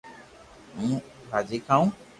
[0.75, 0.91] ھون
[1.29, 1.85] ڀاجي کاوُ